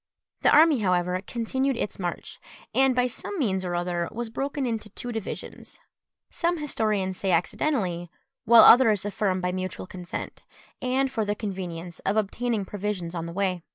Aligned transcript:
The 0.41 0.49
army, 0.49 0.79
however, 0.79 1.21
continued 1.27 1.77
its 1.77 1.99
march, 1.99 2.39
and, 2.73 2.95
by 2.95 3.05
some 3.05 3.37
means 3.37 3.63
or 3.63 3.75
other, 3.75 4.09
was 4.11 4.31
broken 4.31 4.65
into 4.65 4.89
two 4.89 5.11
divisions; 5.11 5.79
some 6.31 6.57
historians 6.57 7.17
say 7.17 7.31
accidentally, 7.31 8.09
while 8.43 8.63
others 8.63 9.05
affirm 9.05 9.41
by 9.41 9.51
mutual 9.51 9.85
consent, 9.85 10.41
and 10.81 11.11
for 11.11 11.23
the 11.23 11.35
convenience 11.35 11.99
of 11.99 12.17
obtaining 12.17 12.65
provisions 12.65 13.13
on 13.13 13.27
the 13.27 13.31
way. 13.33 13.61